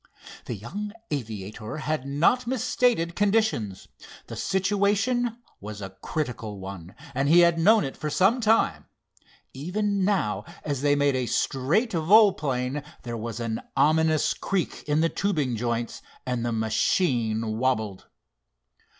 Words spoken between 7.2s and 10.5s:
he had known it for some time. Even now,